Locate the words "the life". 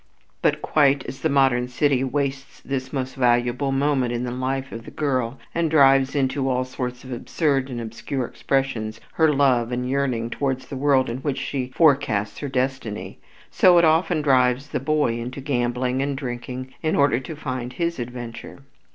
4.23-4.71